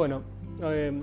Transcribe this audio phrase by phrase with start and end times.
[0.00, 0.22] Bueno,
[0.62, 0.98] eh,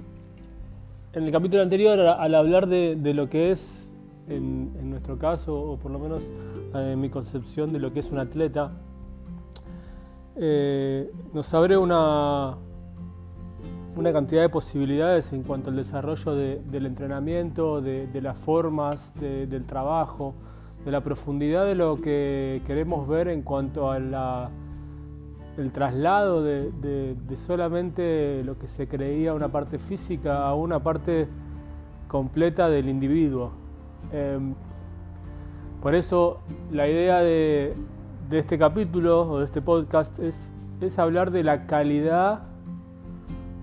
[1.14, 3.88] en el capítulo anterior, al hablar de, lo que es,
[4.28, 6.24] en, nuestro caso, o por lo menos
[6.74, 8.72] en eh, mi concepción de lo que es un atleta,
[10.36, 12.56] eh, nos abre una,
[13.96, 20.34] una cantidad de posibilidades en cuanto al desarrollo del entrenamiento, de, las formas del trabajo,
[20.86, 24.50] de la profundidad de lo que queremos ver en cuanto a la
[25.58, 31.28] el traslado de, solamente lo que se creía una parte física a una parte
[32.08, 33.52] completa del individuo.
[34.12, 34.54] Em,
[35.82, 37.74] por eso la idea de,
[38.32, 42.44] este capítulo o de este podcast es, es hablar de la calidad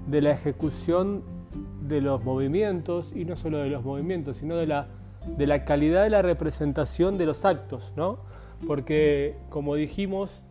[0.07, 1.23] de la ejecución
[1.83, 4.89] de los movimientos y no solo de los movimientos, sino de la,
[5.37, 8.19] de la calidad de la representación de los actos, ¿no?
[8.67, 10.43] Porque como dijimos,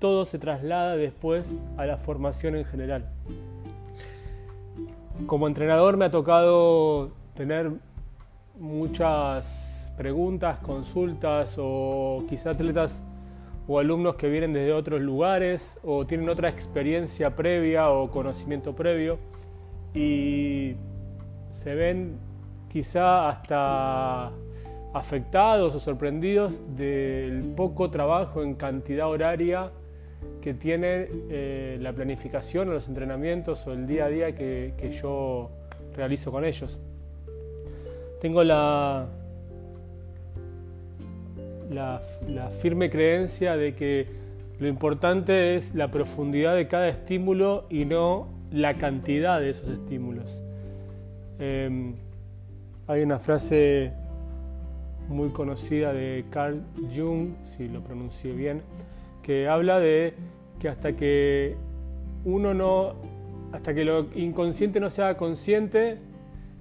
[0.00, 3.04] todo se traslada después a la formación en general.
[5.26, 7.70] Como entrenador me ha tocado tener
[8.58, 13.02] muchas preguntas, consultas o quizá atletas
[13.68, 19.18] o alumnos que vienen desde otros lugares o tienen otra experiencia previa o conocimiento previo
[19.94, 20.74] y
[21.50, 22.18] se ven
[22.70, 24.30] quizá hasta
[24.94, 29.70] afectados o sorprendidos del poco trabajo en cantidad horaria
[30.40, 35.50] que tiene eh, la planificación o los entrenamientos o el día a día que, yo
[35.94, 36.78] realizo con ellos.
[38.20, 39.08] Tengo la,
[42.60, 44.06] firme creencia de que
[44.58, 50.38] lo importante es la profundidad de cada estímulo y no la cantidad de esos estímulos.
[51.38, 51.94] Em,
[52.86, 53.92] hay una frase
[55.08, 56.60] muy conocida de Carl
[56.94, 58.62] Jung, si lo pronuncio bien,
[59.22, 60.14] que habla de
[60.58, 61.56] que hasta que
[62.24, 62.94] uno no,
[63.52, 65.98] hasta que lo inconsciente no sea consciente,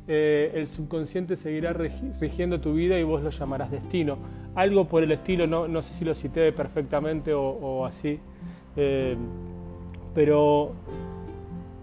[0.08, 4.18] eh, el subconsciente seguirá rigiendo tu vida y vos lo llamarás destino.
[4.56, 8.20] Algo por el estilo, no, no sé si lo cité perfectamente o, así,
[8.76, 9.16] eh,
[10.16, 10.72] pero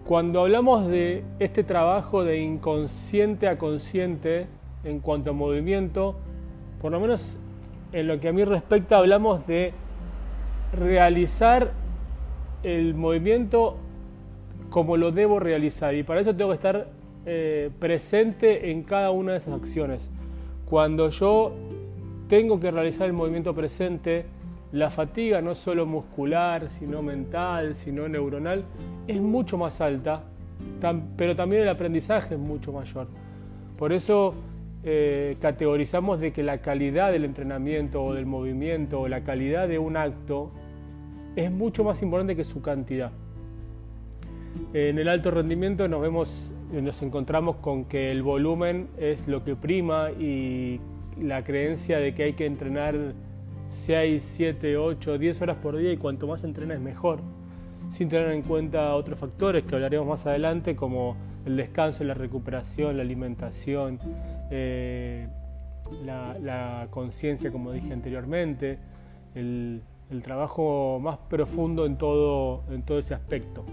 [0.05, 4.47] cuando hablamos de este trabajo de inconsciente a consciente
[4.83, 6.15] en cuanto a movimiento,
[6.81, 7.37] por lo menos
[7.93, 9.73] en lo que a mí respecta hablamos de
[10.73, 11.71] realizar
[12.63, 13.77] el movimiento
[14.69, 16.87] como lo debo realizar y para eso tengo que estar
[17.25, 20.09] eh, presente en cada una de esas acciones.
[20.65, 21.53] Cuando yo
[22.27, 24.25] tengo que realizar el movimiento presente,
[24.71, 28.65] la fatiga no solo muscular, sino mental, sino neuronal,
[29.07, 30.23] es mucho más alta,
[31.15, 33.07] pero también el aprendizaje es mucho mayor.
[33.77, 34.33] Por eso
[34.89, 39.79] eh, categorizamos de que la calidad del entrenamiento o del movimiento o la calidad de
[39.79, 40.49] un acto
[41.35, 43.11] es mucho más importante que su cantidad.
[44.73, 49.57] En el alto rendimiento nos vemos, nos encontramos con que el volumen es lo que
[49.57, 50.79] prima y
[51.21, 52.95] la creencia de que hay que entrenar
[53.67, 57.19] 6, 7, 8, 10 horas por día y cuanto más entrenas mejor,
[57.89, 62.95] sin tener en cuenta otros factores que hablaremos más adelante como el descanso, la recuperación,
[62.95, 63.99] la alimentación,
[64.51, 65.27] eh,
[66.05, 68.79] la, conciencia, como dije anteriormente,
[69.35, 69.81] el,
[70.23, 73.65] trabajo más profundo en todo, en todo ese aspecto.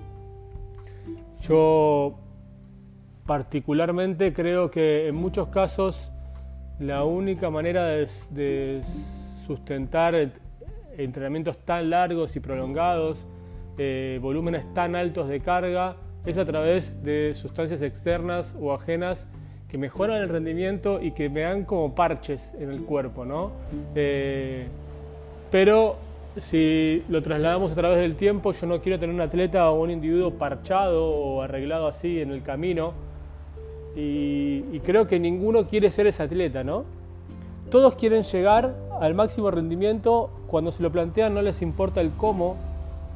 [1.40, 2.18] Yo
[3.26, 6.12] particularmente creo que en muchos casos
[6.78, 8.82] la única manera de,
[9.46, 10.32] sustentar
[10.96, 13.26] entrenamientos tan largos y prolongados,
[13.78, 19.28] eh, volúmenes tan altos de carga, es a través de sustancias externas o ajenas
[19.74, 23.50] que mejoran el rendimiento y que me dan como parches en el cuerpo, ¿no?
[23.96, 24.68] Eh,
[25.50, 25.96] pero
[26.36, 29.90] si lo trasladamos a través del tiempo, yo no quiero tener un atleta o un
[29.90, 32.92] individuo parchado o arreglado así en el camino.
[33.96, 36.84] Y, creo que ninguno quiere ser ese atleta, ¿no?
[37.68, 42.58] Todos quieren llegar al máximo rendimiento, cuando se lo plantean no les importa el cómo,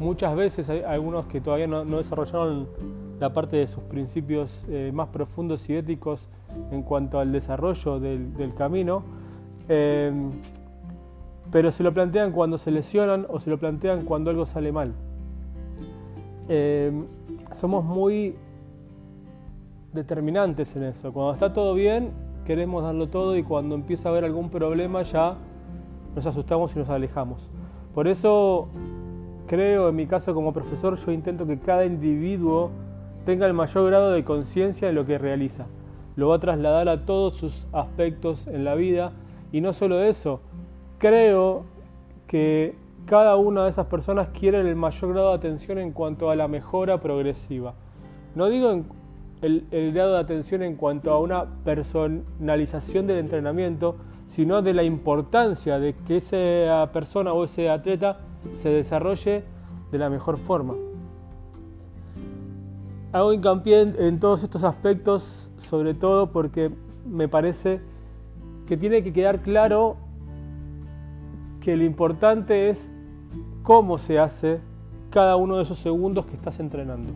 [0.01, 2.69] Muchas veces hay algunos que todavía no, desarrollaron
[3.19, 6.29] la parte de sus principios eh, más profundos y éticos
[6.71, 9.03] en cuanto al desarrollo del, camino,
[9.69, 10.13] eh,
[11.51, 14.93] pero se lo plantean cuando se lesionan o se lo plantean cuando algo sale mal.
[16.49, 16.93] Eh,
[17.53, 18.35] somos muy
[19.93, 21.13] determinantes en eso.
[21.13, 22.11] Cuando está todo bien,
[22.45, 25.37] queremos darlo todo y cuando empieza a haber algún problema ya
[26.15, 27.51] nos asustamos y nos alejamos.
[27.95, 28.69] Por eso
[29.47, 32.71] creo, en mi caso como profesor, yo intento que cada individuo
[33.25, 35.67] tenga el mayor grado de conciencia en lo que realiza.
[36.19, 39.13] Lo va a trasladar a todos sus aspectos en la vida
[39.53, 40.41] y no solo eso,
[40.99, 41.63] creo
[42.27, 42.75] que
[43.07, 46.49] cada una de esas personas quiere el mayor grado de atención en cuanto a la
[46.49, 47.75] mejora progresiva.
[48.35, 48.85] No digo
[49.43, 53.95] el, el grado de atención en cuanto a una personalización del entrenamiento,
[54.27, 58.19] sino de la importancia de que esa persona o ese atleta
[58.55, 59.45] se desarrolle
[59.93, 60.75] de la mejor forma.
[63.13, 65.38] Hago hincapié en todos estos aspectos,
[65.69, 66.71] sobre todo porque
[67.07, 67.81] me parece
[68.67, 69.97] que tiene que quedar claro
[71.61, 72.91] que lo importante es
[73.63, 74.61] cómo se hace
[75.11, 77.13] cada uno de esos segundos que estás entrenando.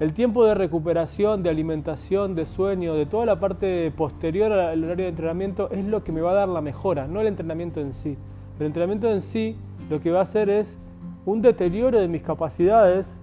[0.00, 5.04] El tiempo de recuperación, de alimentación, de sueño, de toda la parte posterior al horario
[5.04, 7.92] de entrenamiento es lo que me va a dar la mejora, no el entrenamiento en
[7.92, 8.16] sí.
[8.58, 9.56] El entrenamiento en sí
[9.88, 10.76] lo que va a hacer es
[11.24, 13.21] un deterioro de mis capacidades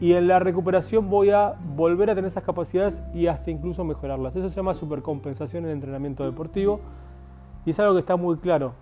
[0.00, 4.34] y en la recuperación voy a volver a tener esas capacidades y hasta incluso mejorarlas.
[4.34, 6.80] Eso se llama supercompensación en entrenamiento deportivo
[7.64, 8.74] y es algo que está muy claro.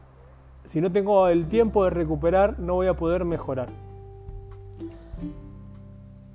[0.65, 3.69] Si no tengo el tiempo de recuperar, no voy a poder mejorar.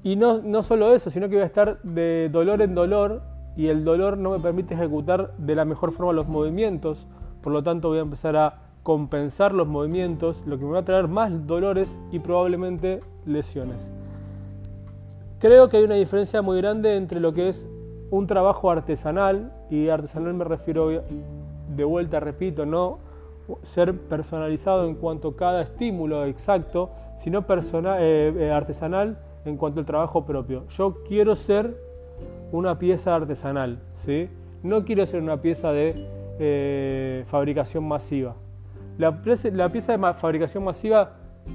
[0.03, 3.23] Y no, no solo eso, sino que voy a estar de dolor en dolor
[3.55, 7.07] y el dolor no me permite ejecutar de la mejor forma los movimientos.
[7.41, 10.85] Por lo tanto, voy a empezar a compensar los movimientos, lo que me va a
[10.85, 13.96] traer más dolores y probablemente lesiones.
[15.39, 17.67] Creo que hay una diferencia muy grande entre lo que es
[18.09, 22.99] un trabajo artesanal, y artesanal me refiero de vuelta, repito, no
[23.61, 29.85] ser personalizado en cuanto a cada estímulo exacto, sino eh, eh, artesanal en cuanto al
[29.85, 30.67] trabajo propio.
[30.69, 31.77] Yo quiero ser
[32.51, 34.29] una pieza artesanal, ¿sí?
[34.63, 36.07] no quiero ser una pieza de
[36.39, 38.35] eh, fabricación masiva.
[38.97, 41.13] La, pieza de fabricación masiva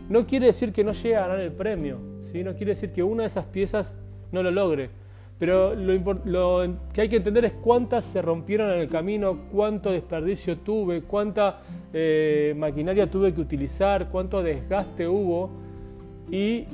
[0.08, 1.99] no quiere decir que no llegue a ganar el premio,
[2.32, 2.43] ¿sí?
[2.43, 3.94] no quiere decir que una de esas piezas
[4.32, 4.90] no lo logre.
[5.38, 6.62] Pero lo,
[6.93, 11.61] que hay que entender es cuántas se rompieron en el camino, cuánto desperdicio tuve, cuánta
[11.93, 15.50] eh, maquinaria tuve que utilizar, cuánto desgaste hubo
[16.31, 16.64] y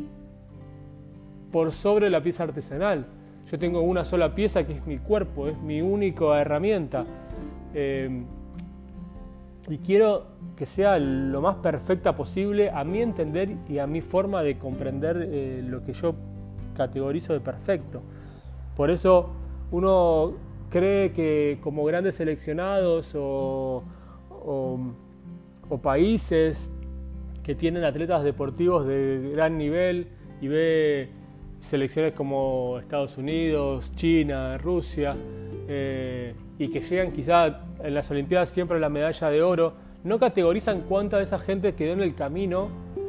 [1.51, 3.07] por sobre la pieza artesanal.
[3.51, 7.07] Yo tengo una sola pieza que es mi cuerpo, es mi única herramienta.
[7.73, 8.23] Eh,
[9.69, 10.27] y quiero
[10.57, 15.29] que sea lo más perfecta posible a mi entender y a mi forma de comprender
[15.31, 16.15] eh, lo que yo
[16.75, 18.03] categorizo de perfecto.
[18.77, 19.31] Por eso
[19.71, 20.35] uno
[20.71, 23.85] cree que como grandes seleccionados o,
[25.83, 26.71] países
[27.43, 30.09] que tienen atletas deportivos de gran nivel
[30.41, 31.11] y ve
[31.61, 35.15] selecciones como Estados Unidos, China, Rusia,
[35.69, 39.75] eh, y que llegan quizá en las Olimpiadas siempre a la medalla de oro,
[40.05, 42.69] no categorizan cuánta de esa gente quedó en el camino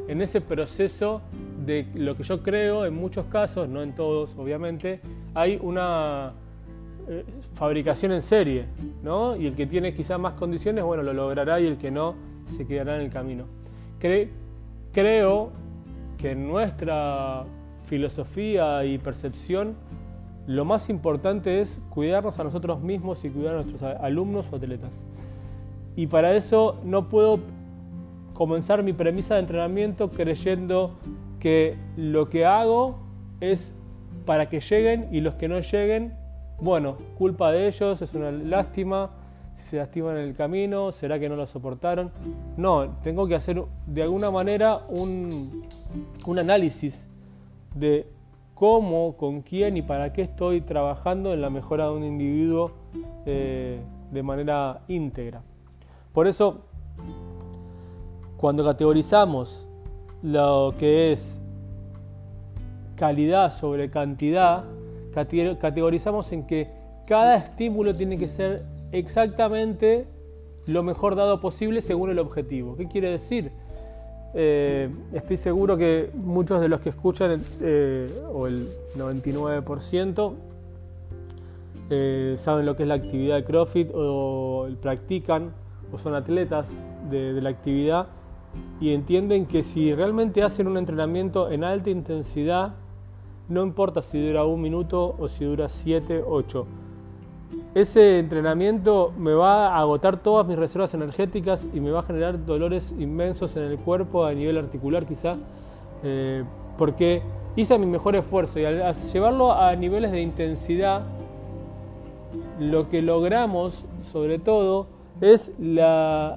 [0.10, 1.22] en ese proceso
[1.66, 5.02] de lo que yo creo, en muchos casos, no en todos obviamente,
[5.36, 6.34] hay una
[7.08, 7.24] eh,
[7.54, 8.66] fabricación en serie,
[9.04, 9.36] ¿no?
[9.36, 12.16] Y el que tiene quizá más condiciones, bueno, lo logrará y el que no,
[12.48, 13.46] se quedará en el camino.
[14.92, 15.52] creo
[16.18, 17.44] que nuestra
[17.86, 19.76] filosofía y percepción,
[20.50, 24.90] lo más importante es cuidarnos a nosotros mismos y cuidar a nuestros alumnos o atletas.
[25.96, 27.40] Y para eso no puedo
[28.34, 30.98] comenzar mi premisa de entrenamiento creyendo
[31.40, 32.98] que lo que hago
[33.42, 33.76] es
[34.26, 36.16] para que lleguen y los que no lleguen,
[36.60, 39.12] bueno, culpa de ellos, es una lástima,
[39.54, 42.10] si se lastiman en el camino, será que no lo soportaron.
[42.58, 45.64] No, tengo que hacer de alguna manera un,
[46.26, 47.08] un análisis
[47.76, 48.08] de
[48.60, 52.72] cómo, con quién y para qué estoy trabajando en la mejora de un individuo
[53.26, 53.80] eh,
[54.12, 55.42] de manera íntegra.
[56.12, 56.66] Por eso,
[58.36, 59.66] cuando categorizamos
[60.22, 61.42] lo que es
[62.98, 64.66] calidad sobre cantidad,
[65.14, 66.68] categorizamos en que
[67.08, 70.06] cada estímulo tiene que ser exactamente
[70.66, 72.76] lo mejor dado posible según el objetivo.
[72.76, 73.54] ¿Qué quiere decir?
[74.34, 80.36] Eh, estoy seguro que muchos de los que escuchan, eh, o el 99%,
[81.90, 85.52] eh, saben lo que es la actividad de CrossFit o practican
[85.92, 86.70] o son atletas
[87.10, 88.08] de, la actividad
[88.80, 92.76] y entienden que si realmente hacen un entrenamiento en alta intensidad,
[93.48, 96.68] no importa si dura un minuto o si dura 7, 8
[97.76, 102.46] ese entrenamiento me va a agotar todas mis reservas energéticas y me va a generar
[102.46, 105.38] dolores inmensos en el cuerpo a nivel articular quizá,
[106.04, 106.44] eh,
[106.78, 107.22] porque
[107.56, 108.82] hice mi mejor esfuerzo y al
[109.14, 111.04] llevarlo a niveles de intensidad,
[112.60, 114.88] lo que logramos sobre todo
[115.22, 116.36] es la,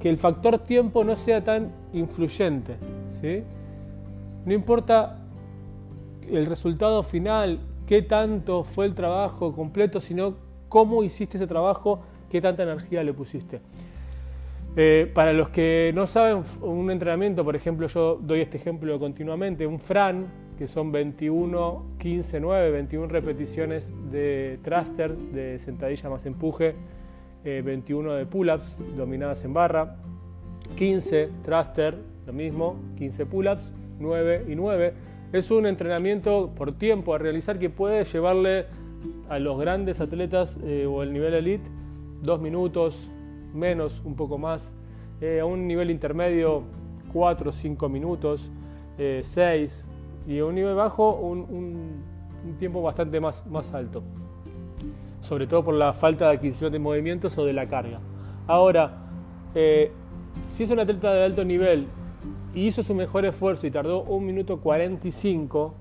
[0.00, 2.76] que el factor tiempo no sea tan influyente.
[4.44, 5.18] No importa
[6.28, 10.34] el resultado final, qué tanto fue el trabajo completo, sino
[10.68, 13.60] cómo hiciste ese trabajo, qué tanta energía le pusiste.
[14.74, 19.66] Eh, para los que no saben, un entrenamiento, por ejemplo, yo doy este ejemplo continuamente,
[19.66, 26.74] un Fran que son 21, 15, 9, 21 repeticiones de thruster, de sentadilla más empuje,
[27.44, 29.96] 21 eh, de pull-ups dominadas en barra,
[30.76, 31.96] 15 thruster,
[32.26, 34.94] lo mismo, 15 pull-ups, 9 y 9.
[35.32, 38.66] Es un entrenamiento por tiempo a realizar que puede llevarle
[39.30, 41.70] a los grandes atletas eh, o el nivel elite
[42.22, 43.08] dos minutos,
[43.54, 44.74] menos, un poco más,
[45.20, 46.62] eh, a un nivel intermedio
[47.12, 48.50] 4 o 5 minutos,
[48.96, 49.84] 6
[50.28, 52.02] y a un nivel bajo un,
[52.58, 54.02] tiempo bastante más, más alto,
[55.20, 58.00] sobre todo por la falta de adquisición de movimientos o de la carga.
[58.46, 58.98] Ahora,
[59.54, 59.90] eh,
[60.54, 61.86] si es un atleta de alto nivel
[62.54, 65.74] y hizo su mejor esfuerzo y tardó un minuto 45,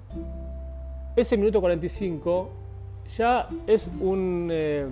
[1.15, 2.49] ese minuto 45
[3.17, 4.87] ya es un, eh,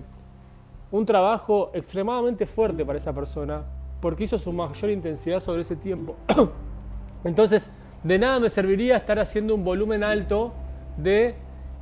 [0.92, 3.64] un trabajo extremadamente fuerte para esa persona
[4.02, 6.16] porque hizo su mayor intensidad sobre ese tiempo.
[7.24, 7.70] Entonces,
[8.04, 10.54] de nada me serviría estar haciendo un volumen alto
[10.98, 11.36] de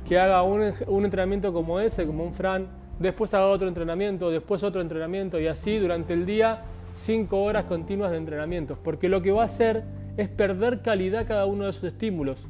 [0.06, 0.62] que haga un,
[1.04, 2.66] entrenamiento como ese, como un Fran,
[2.98, 6.62] después haga otro entrenamiento, después otro entrenamiento y así durante el día
[6.98, 9.84] cinco horas continuas de entrenamientos, porque lo que va a hacer
[10.16, 12.46] es perder calidad cada uno de esos estímulos,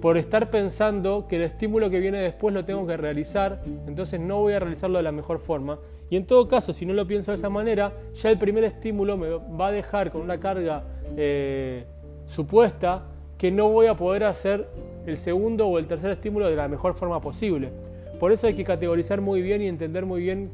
[0.00, 4.40] por estar pensando que el estímulo que viene después lo tengo que realizar, entonces no
[4.40, 5.78] voy a realizarlo de la mejor forma.
[6.08, 9.16] Y en todo caso, si no lo pienso de esa manera, ya el primer estímulo
[9.16, 10.84] me va a dejar con una carga
[11.16, 11.84] eh,
[12.26, 13.04] supuesta
[13.36, 14.68] que no voy a poder hacer
[15.06, 17.70] el segundo o el tercer estímulo de la mejor forma posible.
[18.20, 20.50] Por eso hay que categorizar muy bien y entender muy bien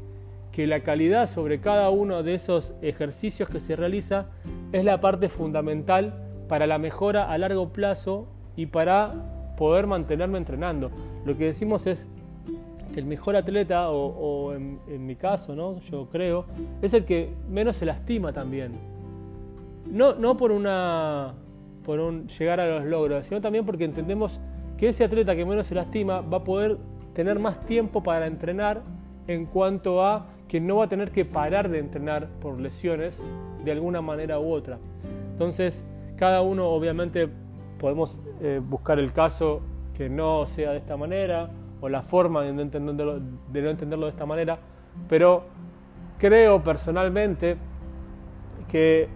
[0.59, 4.25] que la calidad sobre cada uno de esos ejercicios que se realiza
[4.73, 6.13] es la parte fundamental
[6.49, 10.91] para la mejora a largo plazo y para poder mantenerme entrenando.
[11.23, 12.09] Lo que decimos es
[12.93, 15.79] que el mejor atleta, o, en, en, mi caso, ¿no?
[15.79, 16.43] yo creo,
[16.81, 18.73] es el que menos se lastima también.
[19.89, 21.35] No, no por una
[21.85, 24.41] por un, llegar a los logros, sino también porque entendemos
[24.77, 26.79] que ese atleta que menos se lastima va a poder
[27.13, 28.81] tener más tiempo para entrenar
[29.25, 33.17] en cuanto a que no va a tener que parar de entrenar por lesiones
[33.63, 34.77] de alguna manera u otra.
[35.31, 35.85] Entonces,
[36.17, 37.29] cada uno obviamente
[37.79, 39.61] podemos eh, buscar el caso
[39.93, 44.07] que no sea de esta manera o la forma de no, entenderlo, de no entenderlo
[44.07, 44.59] de esta manera,
[45.07, 45.43] pero
[46.17, 47.55] creo personalmente
[48.67, 49.07] que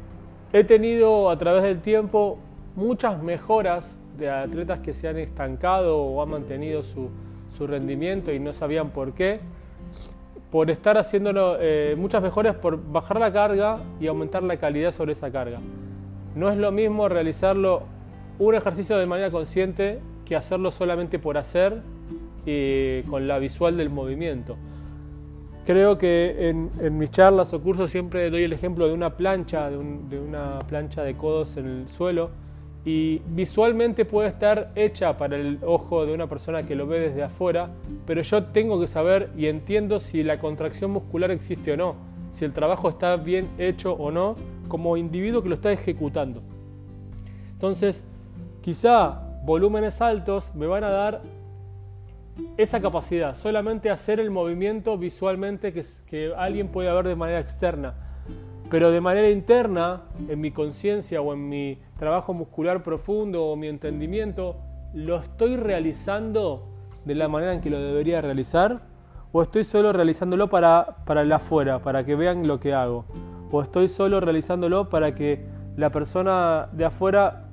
[0.53, 2.37] he tenido a través del tiempo
[2.75, 7.09] muchas mejoras de atletas que se han estancado o han mantenido su,
[7.67, 9.39] rendimiento y no sabían por qué,
[10.53, 15.13] por estar haciéndolo, eh, muchas mejoras por bajar la carga y aumentar la calidad sobre
[15.13, 15.57] esa carga.
[16.35, 17.81] No es lo mismo realizarlo
[18.37, 21.81] un ejercicio de manera consciente que hacerlo solamente por hacer
[22.45, 24.55] y con la visual del movimiento.
[25.65, 26.69] Creo que en,
[26.99, 31.17] mis charlas o cursos siempre doy el ejemplo de una plancha, de una plancha de
[31.17, 32.29] codos en el suelo,
[32.85, 37.23] y visualmente puede estar hecha para el ojo de una persona que lo ve desde
[37.23, 37.69] afuera,
[38.05, 41.95] pero yo tengo que saber y entiendo si la contracción muscular existe o no,
[42.31, 44.35] si el trabajo está bien hecho o no,
[44.67, 46.41] como individuo que lo está ejecutando.
[47.53, 48.03] Entonces,
[48.61, 51.21] quizá volúmenes altos me van a dar
[52.57, 57.95] esa capacidad, solamente hacer el movimiento visualmente que, alguien puede ver de manera externa.
[58.69, 63.67] Pero de manera interna, en mi conciencia o en mi trabajo muscular profundo o mi
[63.67, 64.57] entendimiento,
[64.93, 66.67] ¿lo estoy realizando
[67.05, 68.81] de la manera en que lo debería realizar?
[69.31, 73.05] ¿O estoy solo realizándolo para, para el afuera, para que vean lo que hago?
[73.49, 75.45] ¿O estoy solo realizándolo para que
[75.77, 77.45] la persona de afuera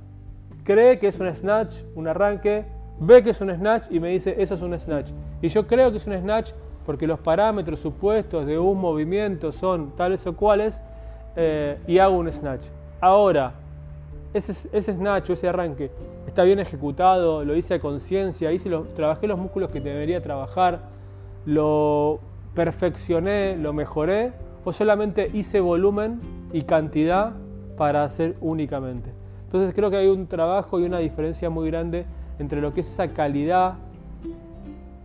[0.64, 2.64] cree que es un snatch, un arranque,
[2.98, 5.12] ve que es un snatch y me dice eso es un snatch?
[5.42, 6.50] Y yo creo que es un snatch
[6.84, 10.82] porque los parámetros supuestos de un movimiento son tales o cuales
[11.36, 12.64] eh, y hago un snatch.
[13.00, 13.59] Ahora,
[14.32, 15.90] ese, ese snatch o ese arranque
[16.26, 20.80] está bien ejecutado, lo hice a conciencia, hice trabajé los músculos que debería trabajar,
[21.44, 22.20] lo
[22.54, 24.32] perfeccioné, lo mejoré,
[24.64, 26.20] o solamente hice volumen
[26.52, 27.32] y cantidad
[27.76, 29.10] para hacer únicamente.
[29.44, 32.04] Entonces creo que hay un trabajo y una diferencia muy grande
[32.38, 33.74] entre lo que es esa calidad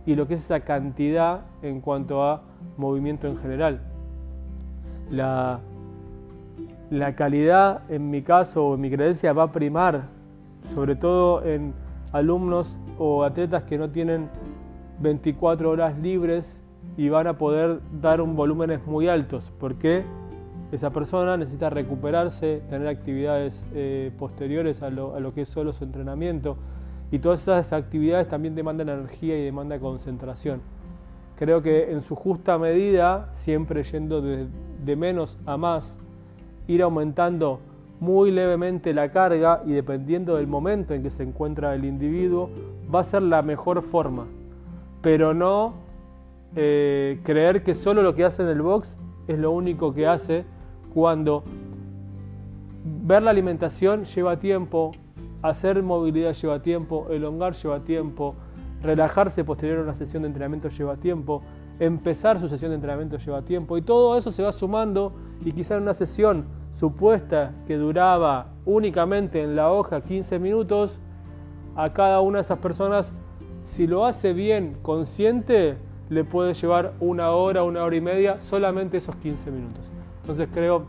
[0.04, 2.42] y lo que es esa cantidad en cuanto a
[2.76, 3.80] movimiento en general.
[6.90, 10.04] La calidad en mi caso o en mi creencia va a primar,
[10.74, 11.74] sobre todo en
[12.12, 14.28] alumnos o atletas que no tienen
[15.00, 16.62] 24 horas libres
[16.96, 20.04] y van a poder dar un volúmenes muy altos, porque
[20.72, 25.72] esa persona necesita recuperarse, tener actividades eh, posteriores a lo, a lo, que es solo
[25.72, 26.56] su entrenamiento
[27.10, 30.60] y todas esas actividades también demandan energía y demanda concentración.
[31.36, 34.46] Creo que en su justa medida, siempre yendo de,
[34.84, 35.98] de menos a más,
[36.68, 37.60] ir aumentando
[38.00, 42.50] muy levemente la carga y dependiendo del momento en que se encuentra el individuo,
[42.94, 44.26] va a ser la mejor forma.
[45.00, 45.74] Pero no
[46.54, 48.96] eh, creer que solo lo que hace en el box
[49.28, 50.44] es lo único que hace
[50.92, 51.42] cuando
[52.84, 54.92] ver la alimentación lleva tiempo,
[55.42, 58.34] hacer movilidad lleva tiempo, elongar lleva tiempo,
[58.82, 61.42] relajarse posterior a una sesión de entrenamiento lleva tiempo,
[61.78, 65.12] empezar su sesión de entrenamiento lleva tiempo y todo eso se va sumando
[65.44, 66.44] y quizá en una sesión
[66.78, 70.98] supuesta que duraba únicamente en la hoja 15 minutos,
[71.74, 73.12] a cada una de esas personas,
[73.62, 75.76] si lo hace bien, consciente,
[76.10, 79.84] le puede llevar una hora, una hora y media, solamente esos 15 minutos.
[80.20, 80.84] Entonces creo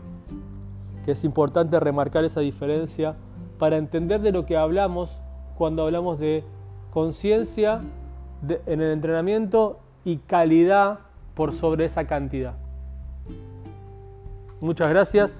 [1.04, 3.16] que es importante remarcar esa diferencia
[3.58, 5.20] para entender de lo que hablamos
[5.56, 6.44] cuando hablamos de
[6.92, 7.80] conciencia
[8.46, 11.00] en el entrenamiento y calidad
[11.34, 12.54] por sobre esa cantidad.
[14.60, 15.32] Muchas gracias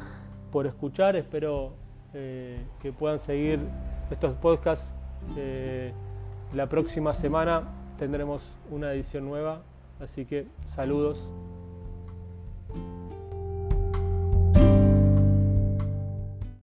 [0.50, 1.72] por escuchar, espero
[2.14, 3.60] eh, que puedan seguir
[4.10, 4.92] estos podcasts.
[5.36, 5.92] Eh,
[6.54, 7.62] la próxima semana
[7.98, 9.60] tendremos una edición nueva,
[10.00, 11.30] así que saludos